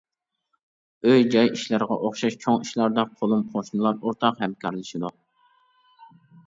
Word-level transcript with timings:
ئۆي-جاي 1.09 1.51
ئىشلىرىغا 1.57 1.97
ئوخشاش 2.07 2.39
چوڭ 2.47 2.57
ئىشلاردا 2.65 3.07
قولۇم-قوشنىلار 3.21 4.01
ئورتاق 4.03 4.45
ھەمكارلىشىدۇ. 4.47 5.15